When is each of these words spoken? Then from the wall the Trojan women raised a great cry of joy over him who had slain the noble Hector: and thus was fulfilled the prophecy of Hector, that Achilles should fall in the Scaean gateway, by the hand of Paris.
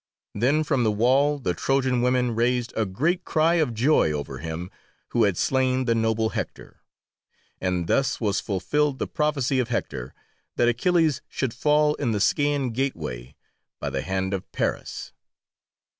Then 0.33 0.63
from 0.63 0.83
the 0.83 0.91
wall 0.91 1.37
the 1.37 1.53
Trojan 1.53 2.01
women 2.01 2.33
raised 2.33 2.73
a 2.75 2.87
great 2.87 3.23
cry 3.23 3.53
of 3.61 3.75
joy 3.75 4.11
over 4.11 4.39
him 4.39 4.71
who 5.09 5.25
had 5.25 5.37
slain 5.37 5.85
the 5.85 5.93
noble 5.93 6.29
Hector: 6.29 6.81
and 7.59 7.85
thus 7.85 8.19
was 8.19 8.39
fulfilled 8.39 8.97
the 8.97 9.05
prophecy 9.05 9.59
of 9.59 9.67
Hector, 9.69 10.15
that 10.55 10.67
Achilles 10.67 11.21
should 11.27 11.53
fall 11.53 11.93
in 11.93 12.13
the 12.13 12.19
Scaean 12.19 12.71
gateway, 12.73 13.35
by 13.79 13.91
the 13.91 14.01
hand 14.01 14.33
of 14.33 14.51
Paris. 14.51 15.13